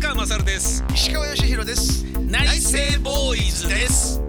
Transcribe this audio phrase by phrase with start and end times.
[0.00, 0.84] 川勝です。
[0.94, 2.04] 石川義弘です。
[2.20, 4.20] 内政ボーイズです。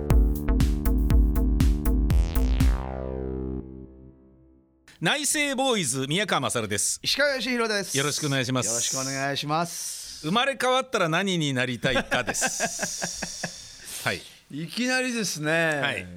[4.99, 6.99] 内政ボーイズ宮川勝です。
[7.03, 7.95] 石川義弘です。
[7.95, 8.67] よろしくお願いします。
[8.67, 10.25] よろしくお願いします。
[10.25, 14.01] 生まれ変わったら何になりたいかです。
[14.03, 15.51] はい、いきなりですね。
[15.51, 16.07] はい。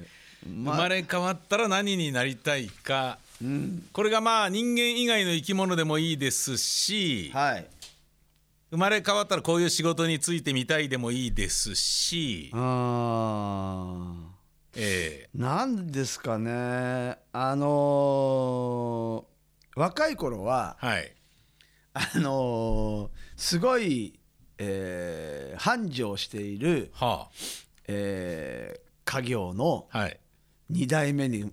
[0.47, 3.19] ま生まれ変わったら何になりたいか、
[3.91, 7.65] これがまあ人間以外の生き物でもいいですし、はい
[8.73, 14.15] 生まれ変わったらこういう仕事についてみたいでもいいですし、あ
[14.75, 17.19] えーなんですかね。
[17.31, 21.13] あのー若い頃はーはい。
[21.93, 24.19] あのーすごい、
[24.57, 27.29] えー繁盛している、は
[27.87, 30.19] えー家業のあはい。
[30.71, 31.51] 2代目に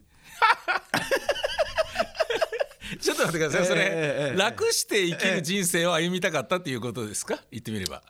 [3.03, 3.67] ちょっと待ってください。
[3.67, 3.89] それ、ええ
[4.33, 4.37] ええ。
[4.39, 7.39] 楽して生きる人生を歩みたかったっていうことですか？
[7.51, 8.03] 言ってみれば。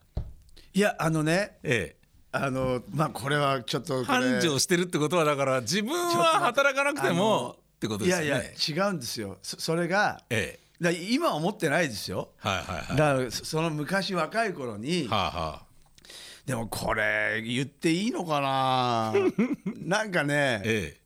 [0.73, 2.01] いやあのねええ。
[2.33, 8.27] あのまあこれはちょっと繁盛してるってことはだから自分は働かなくてもってことですよね。
[8.27, 8.45] いやい
[8.79, 9.39] や違うんですよ。
[9.42, 10.84] そそれがええ。
[10.84, 12.31] だ今は思ってないですよ。
[12.39, 12.97] はいはいはい。
[12.97, 15.62] だからそその昔若い頃にはあは
[16.47, 19.12] でもこれ言っていいのかな？
[19.77, 21.01] なんかあねえ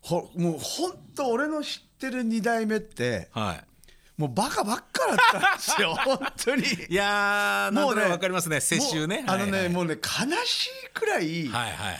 [0.00, 3.64] ほもう本当俺の知ってる2代目ってえはい。
[4.20, 6.62] もうバカばっかだったんですよ 本当に。
[6.88, 9.22] いやーなんとなくわかりますね世襲ね。
[9.22, 11.90] もうあのね、はいはいもうね悲しいくらい、はいはいは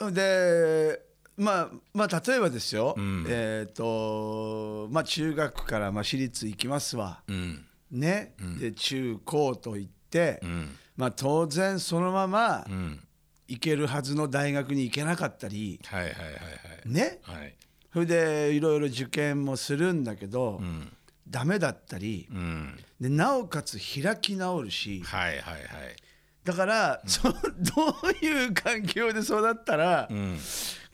[0.00, 0.12] いはい。
[0.12, 1.00] で
[1.36, 3.26] まあまあ例えばですよ、ん。
[3.28, 7.66] えっ、とまあ中学からまあ私立行きますわ、うん。
[7.90, 10.78] ね、で中高と行って、うん。
[10.96, 13.00] まあ当然そのままうん。
[13.46, 15.78] 行けるはずの大学に行けなかったり。
[15.84, 16.30] はいはいはいは
[16.86, 16.88] い。
[16.88, 17.18] ね。
[17.22, 17.54] はい
[17.94, 20.92] それでいろいろ受験もするんだけど、うん
[21.26, 22.78] ダメだったりうん。
[23.00, 25.64] でなおかつ開き直るしはいはいはい。
[26.44, 27.36] だから、そど
[28.02, 30.38] ういう環境で育ったら、うん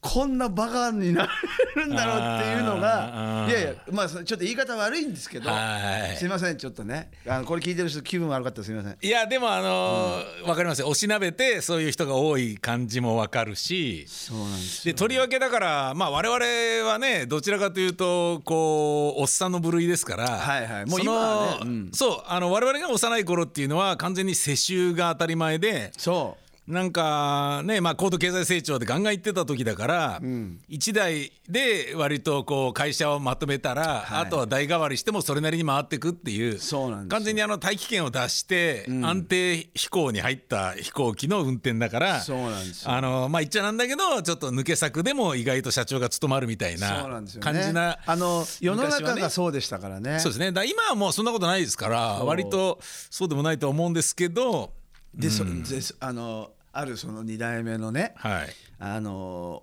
[0.01, 1.29] こんなバカにな
[1.77, 3.51] れるんだろうっていうのあがー。
[3.51, 7.11] いやいやまあそちょっと言い方悪いんですけどはいすいませんちょっとね。
[7.29, 8.97] あのこれ聞いてる人気分悪かったらすいません。
[9.01, 10.89] いやでもあのーわかりますよ。
[10.89, 14.07] おしなべてそういう人が多い感じもわかるし。
[14.09, 20.87] そうなんですでとりわけだからまあ我々はねどちらかというとこうおっさんの部類ですからはいはい。
[20.87, 21.91] もう今はねうん。
[21.93, 26.37] そうあの我々が幼い頃っていうのは完全に世襲が当たり前でそ
[26.71, 30.59] なんかねまあ高度経済成長でガンガン行ってた時だから、ん。
[30.69, 34.21] 一代で割とこう会社をまとめたら、はい。
[34.23, 36.59] あとは代替わりしてもそれなりに回っていくっていう
[37.09, 42.23] 完全にあの大気圏を出して安定飛行に入った飛行機の運転だから
[42.85, 47.09] あのまあ言っちゃなんだけどちょっと抜け作でも意外と社長が務まるみたいな
[47.41, 50.21] 感じなあの世の中がそうでしたからね。
[50.21, 50.53] そうですね。
[50.53, 54.73] だ今はもうそんなことないですから割とそうでもないと思うんですけど
[55.15, 58.49] でそでそあのあるその2代目のねはい。
[58.79, 59.63] あの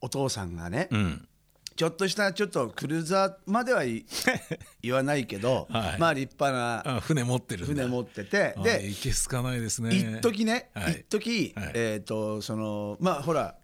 [0.00, 1.28] お父さんがね、うん。
[1.74, 4.04] ちょっとしたちょっとクルーザーまではい
[4.82, 5.98] 言わないけど、はい。
[5.98, 6.52] まあ立派
[6.86, 9.94] なあ船持ってる船持っててあでいけすかないですね。
[9.94, 11.00] 一時ね、はい。
[11.00, 11.70] 一時、はい。
[11.74, 13.56] えっ、とそのまあほら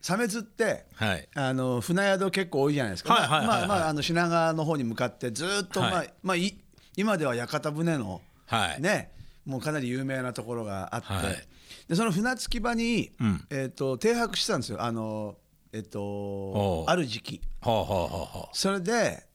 [0.00, 1.28] サメズってはい。
[1.34, 3.14] あの船宿結構多いじゃないですか。
[3.14, 5.90] はいはいまあまああの品川の方に向かってずーっと、はい。
[5.90, 6.56] まあまあい
[6.96, 8.80] 今では屋形船のはい。
[8.80, 9.12] ね、
[9.44, 11.46] もうかなり有名なところがあって、はい
[11.90, 13.44] でその船着き場に、うん。
[13.50, 14.80] えっ、と停泊してたんですよ。
[14.80, 15.34] あの
[15.72, 16.90] えっ、おとう。
[16.90, 17.40] ある時期。
[17.60, 19.26] はあはあはあはそれで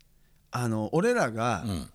[0.52, 1.90] あの俺らが、あうん。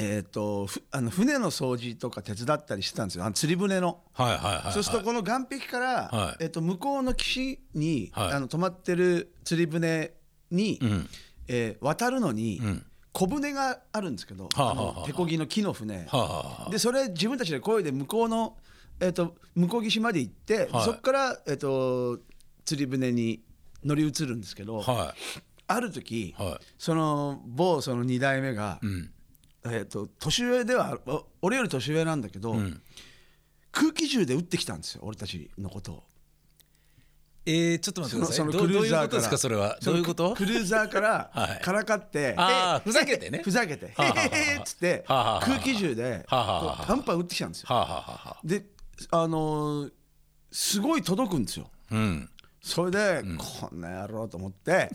[0.00, 3.24] えー、とふあの船の掃除とか手伝ったりしてたんですよ。
[3.24, 4.00] あの釣り船の。
[4.14, 4.72] はいはいはいはい。
[4.72, 6.44] そうするとこの岸壁から、はい。
[6.44, 8.32] えっと向こうの岸に、はい。
[8.32, 10.14] あの止まってる釣り船
[10.50, 11.08] に、うん。
[11.46, 12.84] えー渡るのに、ん。
[13.12, 14.96] 小舟があるんですけど、はあはあはあ。
[14.96, 16.70] あの手漕ぎの木の船、はあはあはあ。
[16.70, 18.56] でそれ自分たちで漕いで向こうの、
[19.00, 20.84] えっと向こう岸まで行って、はい。
[20.84, 22.18] そこから、えっと
[22.64, 23.42] 釣り船に
[23.84, 25.14] 乗り移るんですけど、は
[25.66, 26.64] ある時、いはい。
[26.78, 29.10] その某その2代目が、うん。
[29.64, 30.98] えー、と年上では
[31.40, 32.80] 俺より年上なんだけど、ん。
[33.70, 36.02] 空気銃で撃ってきたんですよ俺たちのことを。
[37.44, 38.36] えー、ちょっと待ってください。
[38.36, 39.38] そのどクルーザーからどういうことですか？
[39.38, 39.78] それは。
[39.82, 40.34] どういうこと？
[40.34, 41.60] クルーザーからはい。
[41.60, 42.36] からかって、
[42.84, 43.40] ふざけてね。
[43.44, 45.04] ふざけて「へへへ」っつって。
[45.08, 47.68] 空気銃でパンパン撃ってきたんですよ。
[48.44, 48.66] で
[49.10, 49.92] あのー
[50.54, 51.70] すごい届くんですよ。
[51.90, 52.28] うん。
[52.60, 54.88] それで、こんな野郎と思って、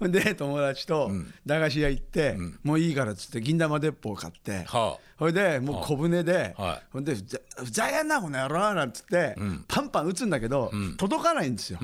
[0.00, 1.10] で友達と
[1.46, 6.86] 駄菓子屋行って、もういいからっつって銀玉鉄砲買って、はそれでもう小舟で、はい。
[6.92, 9.36] ほんでふざふざけんなこの野郎なんつって、
[9.68, 11.78] パンパン撃つんだけど、届かないんですよ、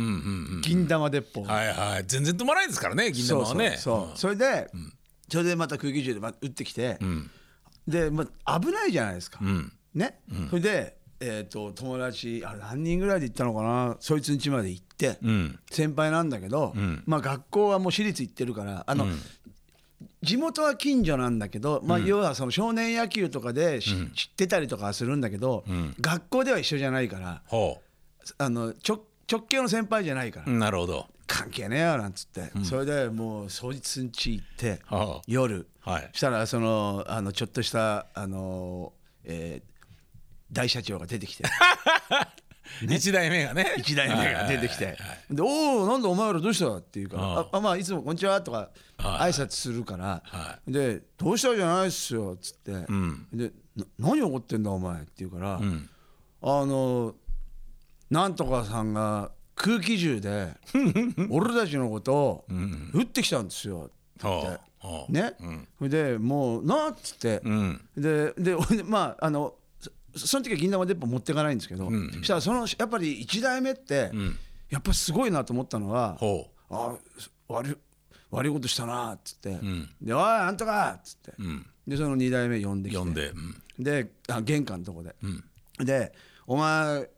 [0.63, 1.55] 銀玉鉄砲が。
[1.55, 2.05] はいはい。
[2.07, 3.77] 全然止まらないですからね銀玉はね。
[3.79, 4.19] そうそうそう。
[4.19, 4.71] それで、
[5.31, 6.99] それでまた空気銃でま撃ってきて、
[7.87, 9.73] で、まあ、危ないじゃないですか、うん。
[9.95, 10.21] ね、
[10.51, 13.97] それで、えー、と友達あれ何人ぐらいで行ったのかな？
[14.01, 15.59] そいつん家まで行って、うん。
[15.71, 16.75] 先輩なんだけど、
[17.05, 19.07] まあ学校はもう私立行ってるからあの、
[20.23, 25.65] 地元は近所なんだけど、まあ、要はその少年野球とかでし、知ってたりとかはするんだけど、
[26.01, 27.83] 学校では一緒じゃないからほ
[28.39, 31.07] あの直直系の先輩じゃないから、うなるほど。
[31.27, 36.11] 関係ねえよなんつって、それでもうそいつん家行って、はあ夜、はい。
[36.13, 38.93] したらそのあのちょっとしたあの、
[39.25, 39.70] えー
[40.53, 41.45] 大社長が出てきて。
[42.89, 43.75] 一代目がね。
[43.79, 44.97] 一代目が出てきて
[45.29, 52.73] 「でおおなんだお前らどうした?」って言うから「ああまあいつもこんにちは」とか挨拶するからはで「どうしたじゃないっすよ」っつって。
[53.33, 55.61] でな「何怒ってんだお前」って言うから
[56.43, 57.15] あの
[58.09, 60.55] なんとかさんが空気銃で
[61.29, 62.45] 俺たちのことを
[62.93, 64.61] 撃ってきたんですよって。
[65.13, 65.35] ね。
[65.79, 67.41] それでもうなっつって。
[67.45, 67.81] うん。
[67.97, 69.55] ででまああの
[70.21, 74.11] そその時は銀玉鉄砲持っていかないんですけど、そしたらそのやっぱり1代目って、
[74.69, 76.97] やっぱりすごいなと思ったのはほ「あ
[77.49, 77.77] 悪い
[78.31, 79.59] 悪いことしたな」っつって
[80.01, 81.33] 「でおいあんたか!」っつって、
[81.87, 85.15] でその2代目呼んできて呼んであ玄関のとこで、
[85.79, 86.13] で
[86.47, 87.09] 「お前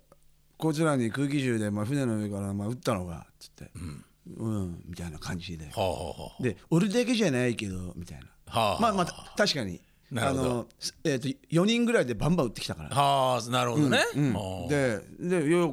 [0.56, 3.70] こいつらに空気銃で、まあ、船の上から、まあ、撃ったのか」っつって
[4.36, 5.66] 「うん」みたいな感じで。
[5.66, 8.80] はあはあはで俺だけじゃないけどみたいな、はあ。
[8.80, 9.80] まあまあ確かに
[10.12, 10.48] なるほど。
[10.48, 10.66] の、
[11.04, 13.98] えー、と4人ぐらいでバンバン撃ってきたから、あはあなるほどね。
[13.98, 15.68] はあででいや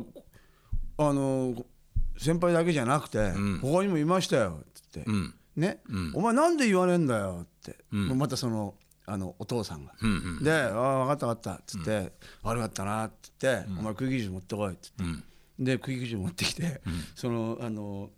[0.98, 1.66] あの
[2.18, 3.32] 先輩だけじゃなくて、
[3.62, 5.10] 他にもいましたよっつって、
[5.56, 5.82] ね、
[6.14, 8.76] お前なんで言わねえんだよって、またその
[9.06, 9.94] あのお父さんが、
[10.42, 12.14] で「ああ分かった分かった」っつって、
[12.44, 15.04] 悪かったな」っつって、お前空気銃持ってこい」っつって、
[15.60, 16.82] で空気銃持ってきて、
[17.16, 18.10] そのあの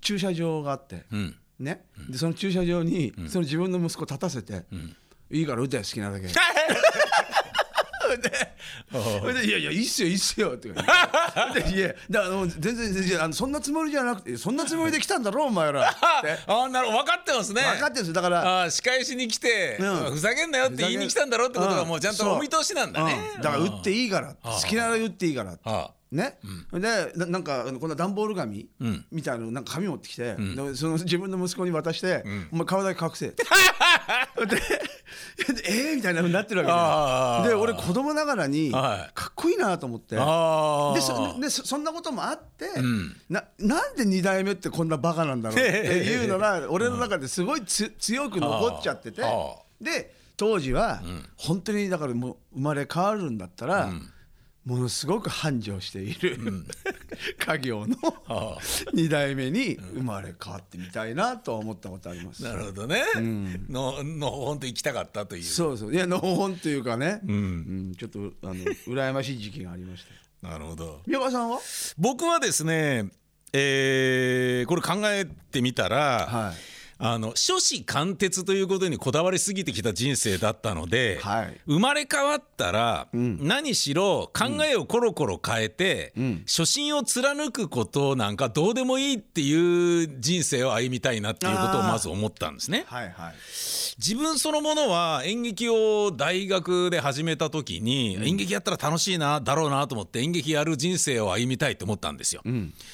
[0.00, 1.34] 駐車場があって、ん。
[1.58, 4.64] ね、でその駐車場に、その自分の息子立たせて、
[5.34, 6.28] いいから撃て好きなだけ。
[8.04, 15.92] で「いやいやいいっすよいいっすよ」って言ってでいやだから全然全然あのそんなつもりじゃなくてそんなつもりで来たんだろお前らっ
[16.22, 16.38] て。
[16.46, 17.62] ああなるほど分かってますね。
[17.62, 18.12] 分かってるんですよ。
[18.12, 20.12] だからああ仕返しに来て、うん。
[20.12, 23.42] ふざけんなよって言いに来たんだろうってことがもうちゃんとお見通しなんだね、うん。
[23.42, 26.38] だから打っていいから好きなら打っていいからはね、
[26.72, 28.68] でななんかこんな段ボール紙、
[29.10, 32.22] みたいななんか紙持ってきて、でその自分の息子に渡して
[32.52, 33.34] 「お前顔だけ隠せ」
[35.66, 39.14] えーみたいなふうになってるわけでで俺子供ながらにはい。
[39.14, 40.16] かっこいいなと思って。
[40.16, 42.66] でそでそそんなこともあって、
[43.28, 49.22] ななんで2代目ってこんなバカなんだろうっていうのが俺の中ですごいつ強く残っちゃってて。
[49.80, 51.00] で当時は
[51.36, 53.92] 本当にだからもう生まれ変わるんだったら、
[54.64, 56.38] ものすごく繁盛している、
[57.38, 57.96] 家業の
[58.28, 58.58] あ。
[58.94, 62.42] 2代目に生まれ変わってみたいなとは思ったことあります。
[62.42, 63.02] なるほどね、
[63.68, 65.42] のの本当行きたかったという。
[65.42, 65.94] そうそう。
[65.94, 67.94] いやのほほんというかね、うん。
[67.98, 68.54] ちょっとあの
[68.86, 70.04] 羨ましい時期がありまし
[70.42, 70.52] たよ。
[70.54, 71.02] なるほど。
[71.06, 71.58] 宮川さんは？
[71.98, 73.06] 僕はですね
[73.52, 81.60] えーこれ考えてみたら、はいあの初子貫徹ということにこだわりすぎてきた人生だったので、はい。
[81.66, 86.12] 生まれ変わったら、何しろ考えをコロコロ変えて、
[86.46, 92.84] 初心を貫くことなんかどうでもいいっていう人生を歩みたいなっていうことをまず思ったんですね。
[92.86, 93.34] はいはい。
[93.96, 102.42] 自分そのものは演劇を大学で始めた時に、演劇やったら楽しいなだろうなと思って演劇やる人生を歩みたいと思ったんですよ。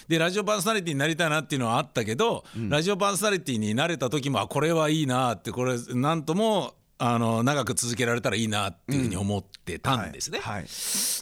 [0.08, 10.38] でラジオパーソナリティになりたいなっていうのはあったけど、ラジオパーソナリティになれた時もあこれはいいなってこれなんともあの長く続けられたらいいなっていうふうに思ってたんですね。
[10.40, 10.66] はい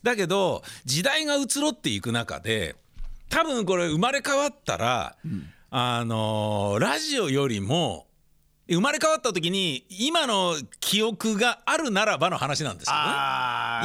[0.03, 2.77] だけど時代が移ろっていく中で
[3.29, 5.17] 多分これ生まれ変わったら、
[5.71, 8.07] あのーラジオよりも
[8.71, 13.07] 生まれ変わった時に今の記憶があるならばの話なんですけどね。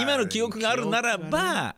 [0.01, 1.75] 今の記憶があるならば、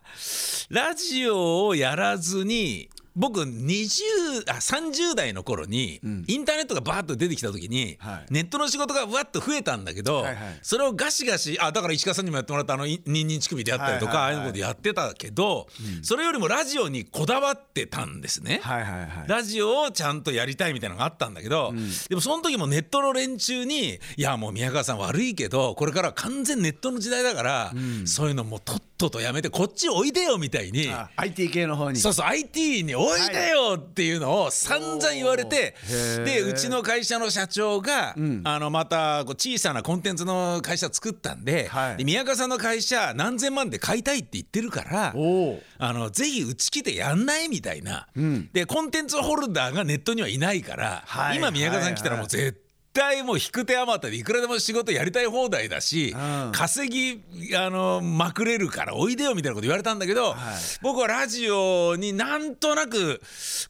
[0.70, 8.26] ラジオをやらずに僕20あ30代の頃に、インターネットがバーッと出てきた時に、はい。
[8.30, 10.36] ネットの仕事がわっと増えたんだけど、はいはい。
[10.62, 14.36] それをガシガシあだから石川さんにもやってもらったあのいニンニン乳首であったりとか、はいはいはい。
[14.36, 15.66] ああいうのでやってたけど、
[16.02, 18.60] それよりもラジオにこだわってたんですね。
[18.62, 19.28] はいはいはい。
[19.28, 21.72] ラジオをちゃんとやりたいみたいなのがあったんだけど、
[22.08, 27.72] でもその時もネットの連中に「いやもう宮川さん悪いけどこれからは完全ネットの時代だから、
[28.04, 30.90] そういうのもうとっととやめてこっちおいでよ」みたいに。
[30.90, 31.98] あ IT 系の方に。
[31.98, 35.74] そうそう IT においでよっていうのを散々言われて
[36.24, 41.70] でうちの会社の社長が、あのまたこう小さなコンテンツの会社作ったんで,、
[42.04, 45.14] 宮川さんの会社何千万で買いたいって言ってるから
[45.78, 48.08] あのぜひうち来てやんないみたいな、
[48.52, 51.36] でコンテンツホルダーがネットにはいないから、はい。
[51.36, 52.65] 今宮川さん来たらもう絶対
[53.24, 56.52] もう引く手あまたでいくらでも仕事やりたい放題だし、うん。
[56.52, 60.34] 稼ぎあのまくれるからおいでよみたいなこと言われたんだけど、
[60.82, 63.20] 僕はラジオになんとなく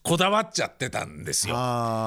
[0.03, 1.55] こだわっちゃってたんですよ。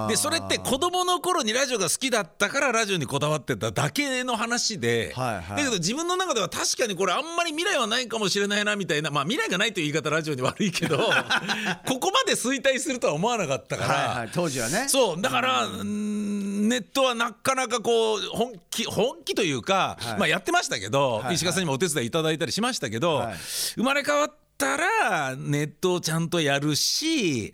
[0.09, 5.49] でそれって子供の頃にラジオが好きだったからラジオにこだわってただけの話で、はいはい。
[5.50, 10.99] だけど自分の中では確かにこれあんまり未来はないかもしれないなみたいなまあ未来がないという言い方ラジオに悪いけど
[11.87, 13.95] ここまで衰退するとは思わなかったから。
[13.95, 14.31] はいはい。
[14.33, 14.87] 当時はね。
[14.89, 16.40] そうだから、うん
[16.71, 20.19] ネットはなかなかこう本気本気というか、はい。
[20.19, 21.35] まあやってましたけど、はいはい。
[21.35, 23.35] 石川さんにもお手伝いいただいたりしましたけど、はい。
[23.75, 27.53] 生まれ変わったらネットをちゃんとやるし、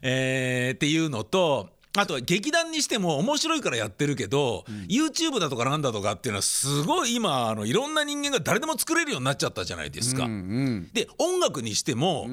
[0.00, 1.68] えーっていうのと。
[1.96, 10.24] あとは劇団にしても面白いからやってるけど、YouTube だとかなんだとかっていうのはすごい今あのいろんな人間が誰でも作れるようになっちゃったじゃないですか。
[10.24, 10.90] うんうん。
[10.92, 12.26] で音楽にしても、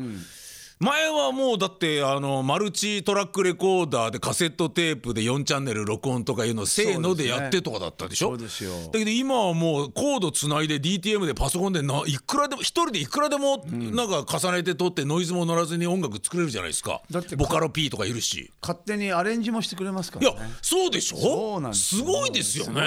[0.82, 8.36] 前はもうだってあのマルチトラックレコーダーでカセットテープで4チャンネル録音とかいうのをせーのでやってとかだったでしょ？
[8.36, 8.48] だ
[8.92, 17.04] けど今はもうコードつないで DTM でパソコンでないくらでも一人でいくらでもなんか重ねて撮ってノイズも乗らずに音楽作れるじゃないですか。
[17.12, 18.52] だってボカロ P とかいるし。
[18.60, 21.18] 勝手にアレンジもしてくれますかいやらねそうでしょ？
[21.18, 22.82] そうなんですすごいですよね。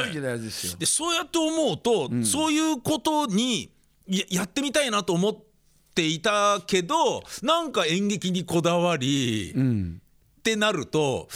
[0.80, 3.70] でそうやって思うと、そういうことに
[4.08, 5.53] ややってみたいなと思って
[6.02, 10.00] いたけどなんか演劇にこだわり、うん
[10.40, 11.28] ってなると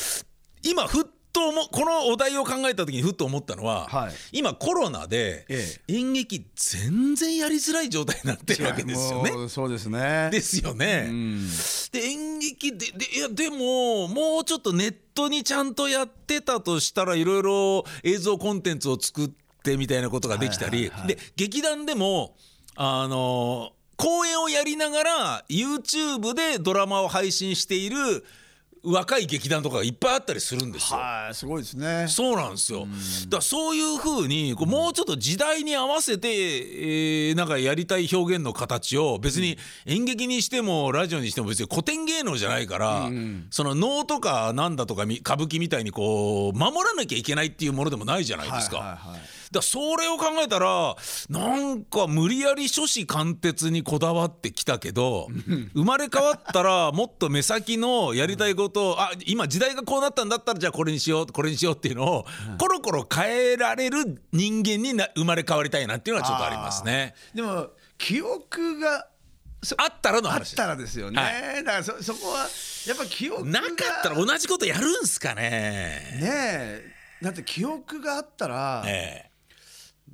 [0.62, 4.12] 今ふっと思このお題を考えた時にふっと思ったのは、はい。
[4.32, 9.48] 今コロナでえ演劇全然やりづらい状態になってるわけですよね。
[9.48, 10.28] そうですね。
[10.30, 11.06] ですよね。
[11.08, 11.48] うん。
[11.92, 19.30] で演劇ででいやでももうちょっとネットにちゃんとやってたとしたらいろいろ映像コンテンツを作っ
[19.62, 22.36] てみたいなことができたり、で劇団でも
[22.74, 28.24] あの公演をやりながら YouTube でドラマを配信している
[28.84, 31.00] 若い劇団とかがいっぱいあったりするんですよ。
[31.00, 32.86] はいすごいですねそうなんですよ。
[33.24, 43.10] だからそういうふうにこうもうちょっと時代に合わせて、えーなんかやりたい表現の形を別に演劇にしてもラジオにしても別に古典芸能じゃないから、
[43.50, 48.78] その能とかなんだとかみ歌舞伎みたいにこう守らなきゃいけないっていうものでもないじゃないですか。
[48.78, 50.94] はいはいはいだそれを考えたら
[51.28, 55.28] なんか無理やり諸子貫徹にこだわってきたけど
[55.74, 62.26] 生まれ変わったらもっと目先のやりたいことをあ今時代がこうなったんだったらじゃあこれにしようこれにしようっていうのを
[62.58, 67.14] コロコロ変えられる人間にな生まれ変わりたいなっていうのはちょっとありますね。
[67.34, 69.08] でも記憶が
[69.62, 72.46] そあったらのあっ話たらですよね、はだからそそこは
[72.86, 75.42] やっぱ記憶がなかったら同じことやるんすかね。
[75.42, 76.94] ねえ。
[77.20, 79.27] だって記憶があったら、ええ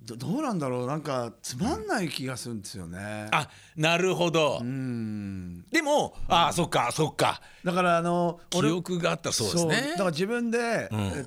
[0.05, 0.87] どどうなんだろう。
[0.87, 3.29] なんかつまんない気がするんですよね。
[3.33, 4.59] あなるほど。
[4.61, 5.65] うん。
[5.71, 7.41] でもあそっかそっか。
[7.65, 9.91] だからあの記憶があったらそうですね。
[9.93, 9.99] だ。
[9.99, 10.89] から自分で、ん。
[10.93, 11.27] え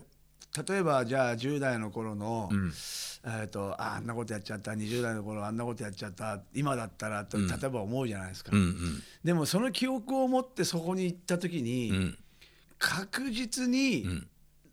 [0.68, 2.50] 例えばじゃあ10代の頃の、
[3.24, 4.72] えー、とああんなことやっちゃった。
[4.72, 6.42] 20代の頃あんなことやっちゃった。
[6.54, 9.04] 今だったらと例えば思うじゃないですか、うんうん。
[9.24, 12.18] でもその記憶を持ってそこに行った時に、うん。
[12.80, 14.28] 確実に、ん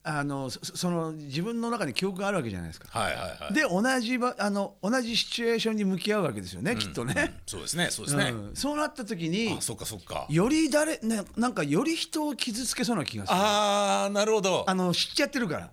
[0.06, 2.86] あのそその自分の中に記憶があるわけじゃないですか。
[2.90, 3.54] はいはいはい。
[3.54, 7.40] で同じばあの同じシチュエーションに向き合うわけですよね、きっとね。
[7.46, 8.24] そうですねそうですね。
[8.30, 10.26] うんそうなった時にあそっかそっか。
[10.28, 14.74] より誰、ね、なんかより人を傷つけそうな気がするああなるほどあ。
[14.74, 15.70] の知っちゃってるから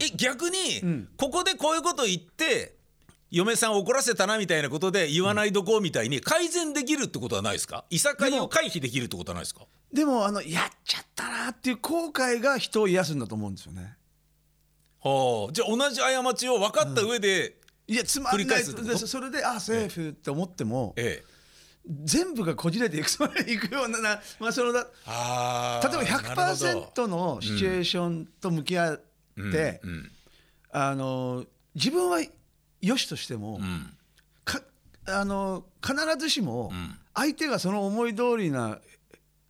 [0.00, 2.74] え逆に、んここでこういうこと言って
[3.30, 7.84] 嫁さん怒らせたなみたいなことで言わないどこうみたいに改善できるってことはないですか？
[7.90, 9.62] いさかいを回避できるってことはないですか？
[9.94, 13.96] でもあのやっちゃったなっていう後悔が人を癒すんだと思うんですよね。
[15.00, 17.54] はあじゃあ同じ過ちを分かった上で、
[17.86, 21.34] いやつまんないそれであセーフって思ってもええ。
[22.04, 26.40] 全部がこじれていくそれいくようなな、 まあ、そのだあ例えばなるほど。
[26.42, 30.10] 100%のシチュエーションと向き合って、うんうん。
[30.72, 32.20] あの自分は
[32.80, 33.60] よしとしても、
[35.06, 36.98] あの必ずしもん。
[37.14, 38.80] 相手がその思い通りな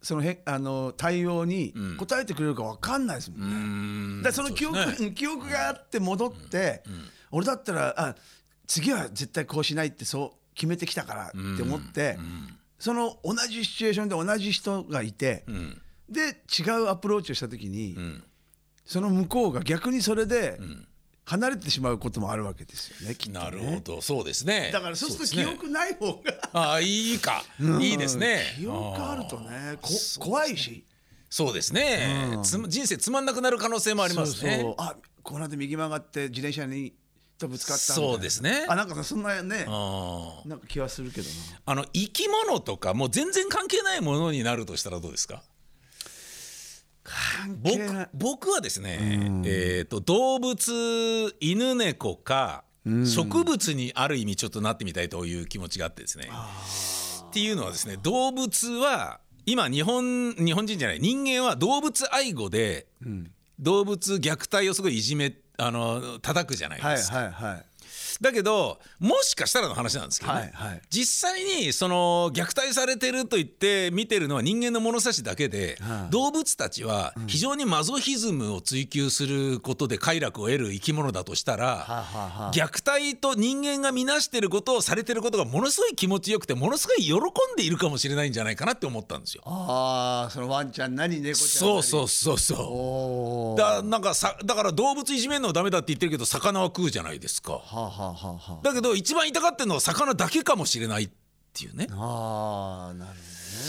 [0.05, 1.97] そのへあの対応にん。
[1.99, 4.23] 応えてくれるか分かんないですもんね。
[4.23, 6.83] だその記憶ね記憶があって戻って、
[7.31, 8.15] 俺だったらあ
[8.67, 12.19] 次は絶対こうしないってそう決めてきたからって思って、
[12.79, 15.81] その同じシチュエーションで同じ人がいて、うん。
[16.09, 18.23] で違うアプローチをした時に、ん。
[18.85, 20.61] その向こうが逆にそれで
[21.25, 23.45] 離れてしまうこともあるわけですよねきっとね。
[23.45, 24.01] なるほど。
[24.03, 24.71] そうですね。
[24.73, 27.45] だからそうすると記憶ない方が、ああいいか、
[27.81, 28.43] いいですね。
[28.59, 30.21] 記憶あるとねこー。
[30.21, 30.85] 怖いし。
[31.31, 34.53] そうですね、つま人生つまんなくなる可能性もありますね。
[34.53, 34.75] そうそう。
[34.79, 36.95] あこの間右曲がって自転車に
[37.39, 38.67] とぶつかったそうですね。
[38.69, 39.65] あなんかそんなね
[40.45, 41.35] なんか気はするけどな。
[41.67, 45.37] あの生き物とかもう全然関係ないものになるとしたらどうですか？
[45.37, 45.54] 関
[47.63, 48.99] 僕僕はですね、
[49.45, 56.29] えー、と動物犬猫か植物にある意味ちょっとなってみたいという気持ちがあってですね。
[57.29, 62.87] っていうのはですね動物は今日本日本人じゃない人間は動物愛護で、
[63.59, 67.17] 動物虐待をすごいいじめあの叩くじゃないはいですか。
[67.19, 67.65] はいはい
[68.23, 70.83] だけどもしかしたらの話なんですけどね、はいはい。
[70.91, 76.11] 実際にその虐待されてると言って見てるのは人間の物差しだけで、はい。
[76.11, 82.53] 動物たちは非常にマゾヒズムを追求することで快楽を得る生き物だとしたら、はあはあはあ。
[82.53, 87.21] 虐待と人間が見なしてることをされてることがものすごい気持ちよくてものすごい喜ん
[87.57, 89.43] でいるかもしれないんじゃないかなって思ったんですよ。
[89.47, 92.39] ああそのワンちゃんなり猫ちゃんそうそううそう。
[92.39, 93.59] そう。
[93.59, 97.55] だなんかさだから動物いじめるのはダメだって言ってるけど魚は食うじゃないですか。
[97.55, 101.11] はあはあはあはだけど一番痛がってるのは魚だけかもしれないっ
[101.53, 101.87] ていうね。
[101.93, 103.25] あなるほどね。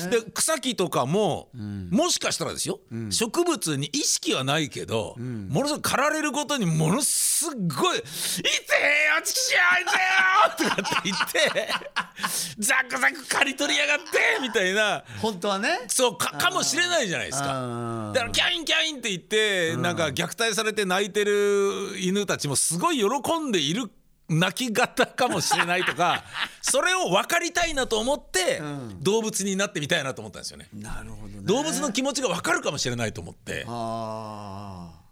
[0.10, 2.80] で草木とかも、もしかしたらですよ、
[3.12, 11.70] 植物に意識はないけど、ものすごい狩られることにものすごい「痛えよチキショー痛えよ!」とかって言って
[12.60, 14.04] ザクザク刈り取りやがって
[14.42, 15.04] みたいな。
[15.22, 15.82] 本当はね。
[15.88, 18.12] そうかかもしれないじゃないですか。
[18.14, 23.90] だからキャインキャインって言ってなんか虐待されて泣いてる犬たちもすごい喜んでいる
[24.28, 26.24] 泣き方かもしれないとか
[26.62, 28.62] それを分かりたいなと思って
[29.02, 30.68] 動物になってみたいなと思ったんですよね。
[30.74, 31.42] なるほどね。
[31.44, 33.66] 動物の気持ちが分かるかもしれないと思って。
[33.68, 35.06] ああ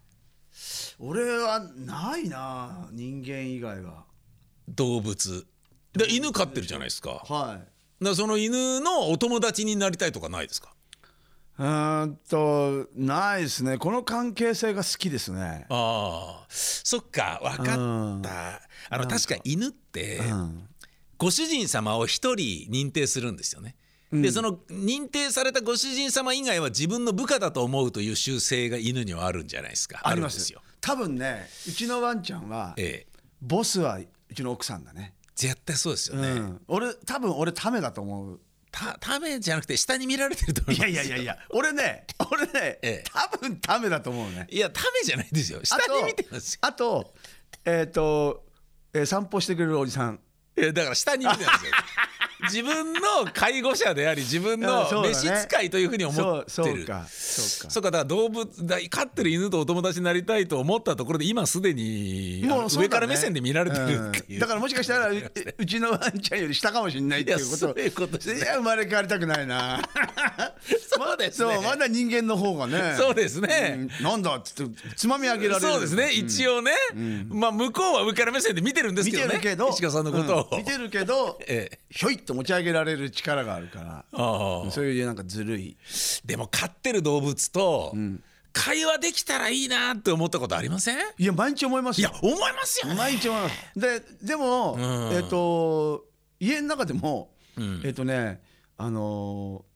[0.99, 4.05] 俺はないな人間以外は。
[4.69, 5.45] 動物。
[5.93, 7.11] で犬飼ってるじゃないですか。
[7.13, 7.55] だかは
[8.01, 10.73] いらその犬のお友達になりたいとかないですか？
[11.57, 13.77] うーんとないですね。
[13.77, 15.65] この関係性が好きですね。
[15.69, 16.45] ああ。
[16.49, 17.39] そっか。
[17.43, 18.19] 分かうん。
[18.19, 20.67] ったあの確か犬って、うん。
[21.17, 23.75] ご主人様を一人認定するんですよね。
[24.21, 30.01] でその認定されたご主人様以外は自分の部下だと思うという習性が犬にはあるんじゃないですか。
[30.03, 30.53] あります。
[30.53, 30.61] よ。
[30.81, 35.15] 多分ねうちのワンちゃんはええ、ボスはうちの奥さんだね。
[35.35, 36.27] 絶対そうですよね。
[36.29, 36.61] うん。
[36.67, 38.39] 俺多分俺ためだと思う
[38.73, 40.95] たためじゃなくて下に見られてると思いいますよ。
[40.95, 45.59] やいやいやいや俺ね俺ね、ええ多分ためだと思うねいやためじゃないですよ。
[45.63, 46.59] 下に見てますよ。
[46.63, 47.13] あと
[47.65, 48.43] えっ、と、
[48.93, 50.19] えー散歩してくれるおじさん
[50.57, 51.71] いやだから下に見てますよ。
[52.49, 52.99] 自分の
[53.33, 56.87] 介護者であり自分の召使いというふうに思ってる。
[57.15, 64.39] そうかだから動物だ飼ってる犬とお友達になりたいと思ったところで今すでに、上から目線で見られてるっていう、うん。
[64.39, 67.47] だからもしかしたらううちのワンちゃんより下かもしれないっていうこと。
[67.47, 68.39] いやそういうことですね。
[68.39, 69.81] いや生まれ変わりたくないな。
[70.89, 71.53] そうですね。
[71.53, 72.95] そうまだ人間の方がね。
[72.97, 73.89] そうですね。
[73.99, 74.03] うん。
[74.03, 75.71] なんだっつってつまみ上げられる。
[75.71, 76.71] そうですね、一応ね、
[77.29, 79.33] まあ向こうは上から目線で見てるんです見けど。
[79.33, 79.39] ね
[79.71, 80.57] 石川さんのことを、うん。
[80.59, 81.79] 見てるけど ええ。
[81.89, 85.77] ひょいっと持ち上げられる力があるからそういうなんかずるい。
[86.25, 87.95] でも飼ってる動物と
[88.51, 90.97] 会話できたらいいなって思ったことありません？
[91.17, 92.09] いや毎日思いますよ。
[92.09, 92.95] いや思いますよね。
[92.99, 93.55] 毎日思います。
[93.75, 95.13] ででも、ん。
[95.13, 96.05] えっ、と
[96.39, 97.81] 家の中でも、ん。
[97.83, 98.41] えっ、とね
[98.77, 99.73] あのー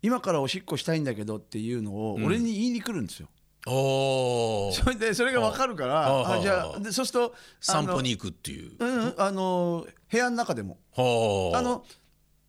[0.00, 3.26] 今からおしっこしたいんだけどっていうのを俺に言いに来るんですよ、
[3.66, 8.76] おおそれでそれが分かるかあらああじゃあでそうすると散歩に行くっていう。
[8.78, 10.78] うんあの部屋の中でも。
[10.96, 11.58] はあ。
[11.58, 11.84] あの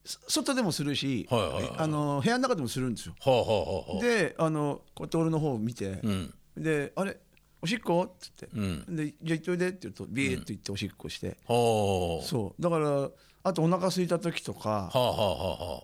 [0.06, 3.16] そ外でもするし、はいはいはいあの部屋の中でもするんですよ。
[3.20, 6.34] はあはあであのこうやって俺の方を見て、うん。
[6.56, 7.18] で「あれ
[7.62, 8.96] おしっこ?」っつって、うん。
[8.96, 12.26] で「じゃあ行っといで」って言うとビーッと行っておしっこして、はあ。
[12.26, 12.62] そう。
[12.62, 13.10] だから
[13.44, 15.84] あとお腹空いた時とかはあはあはあは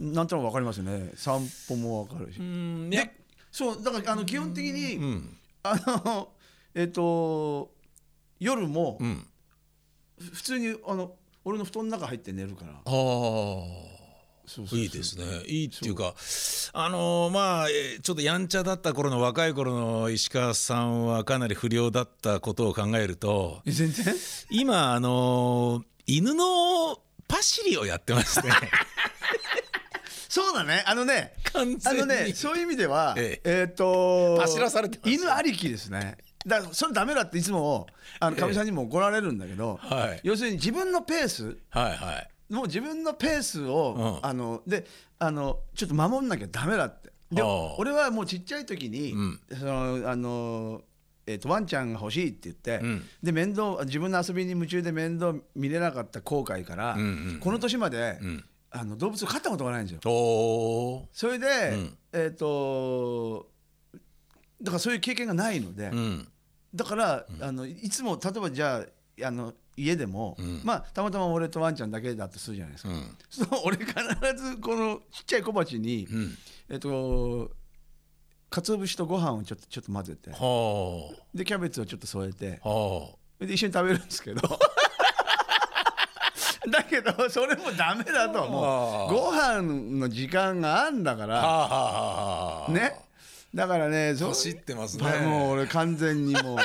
[0.00, 1.12] なんとなく分かりますよね。
[1.16, 3.25] 散歩も分かるし、うんで
[3.56, 5.36] そうだからあの基本的に、うん。
[5.62, 6.28] あの
[6.74, 7.70] えっ、と
[8.38, 9.26] 夜もうん。
[10.34, 12.72] 普通にあの俺の布団の中入って寝るから。
[12.72, 12.84] はあ。
[14.46, 14.78] そうそうそう。
[14.78, 15.24] いいですね。
[15.46, 16.14] いいっていうか
[16.74, 24.14] あのーまあえーちょっとやんちゃだった頃の若い頃の石川さんはかなり不良だったことを考えるとえ全然？
[24.50, 28.52] 今あのー犬のパシリをやってますね
[30.36, 30.84] そうだね。
[30.86, 32.00] あのねあ完全に。
[32.00, 33.68] のねそういう意味ではええ。
[33.70, 35.10] っ、と走らされてます。
[35.10, 36.18] よ犬ありきですね。
[36.46, 37.86] だからそれダメだっていつも
[38.20, 40.20] あのかみさんにも怒られるんだけど、はい。
[40.24, 41.56] 要するに自分のペース。
[41.70, 42.52] はいはい。
[42.52, 44.28] もう自分のペースを、うん。
[44.28, 44.84] あので
[45.18, 47.10] あのちょっと守んなきゃダメだって。
[47.32, 47.76] でああ。
[47.78, 49.40] 俺はもうちっちゃい時に、うん。
[49.58, 50.82] そのあの
[51.26, 53.04] えー、とワンちゃんが欲しいって言って、うん。
[53.22, 57.04] で面倒自分の遊びに夢中で面倒見れなかった後悔から、うんう
[57.36, 60.00] んこの年まで、んあの動物を飼ったことがないんですよ。
[61.12, 61.96] それで、ん。
[62.12, 63.48] えっ、と
[64.62, 66.28] だからそういう経験がないので、うん。
[66.74, 68.84] だから、あのいつも例えばじゃ
[69.22, 70.62] ああの家でも、ん。
[70.64, 73.16] まあたまたま俺とワンちゃんだけだとするじゃないですか、うん。
[73.30, 73.92] そう俺必
[74.36, 76.36] ずこのちっちゃい小鉢に、ん。
[76.68, 77.50] えっと
[78.50, 82.68] 鰹節とご飯をちょっとちょっと混ぜてはでキャベツをちょっと添えてあ。
[82.68, 84.40] はで一緒に食べるんですけど
[86.70, 89.14] だけどそれもダメだともう。
[89.14, 89.62] ご飯
[89.98, 92.66] の時間があんだから。
[92.68, 92.94] ね。
[93.54, 95.04] だからねそ走ってますね。
[95.20, 96.58] もう俺完全にもう。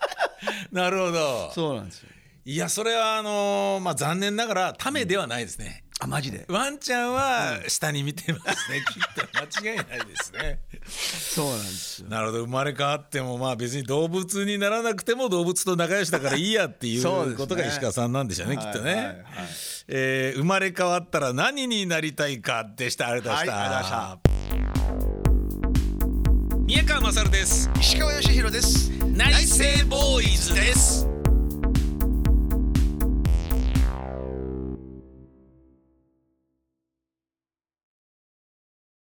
[0.74, 1.52] なるほど。
[1.52, 2.08] そうなんですよ。
[2.46, 6.44] いやそれはあのーまあ残念ながらためではないですね、あマジで？
[6.48, 10.60] ワンちゃんは下に見てますね、 きっと間違いないですね。
[10.86, 12.08] そうなんですよ。
[12.08, 12.38] なるほど。
[12.40, 19.06] 生まれ変わってもまあ別に動物にならなくても動物と仲良しだからいいやっていそうことが石川さんなんでしょうねきっとね、はいはい。
[19.06, 19.16] はい
[19.88, 23.08] えー生まれ変わったら何になりたいかでした。
[23.08, 24.34] ありがとうございました、はい
[26.66, 27.70] 宮川勝です。
[27.78, 28.90] 石川義弘です。
[29.04, 31.06] 内政ボーイズです